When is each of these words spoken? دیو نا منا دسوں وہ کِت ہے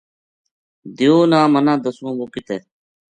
دیو 0.97 1.15
نا 1.31 1.39
منا 1.53 1.73
دسوں 1.83 2.11
وہ 2.17 2.25
کِت 2.33 2.47
ہے 2.53 2.59